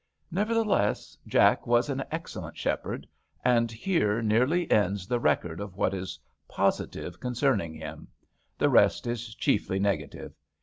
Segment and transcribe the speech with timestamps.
[0.33, 3.05] Neverthe less, Jack was an excellent shepherd,
[3.45, 8.07] and here nearly ends the record of what is positive concerning him.
[8.57, 10.33] The rest is chiefly negative.